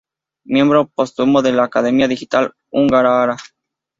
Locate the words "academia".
1.65-2.07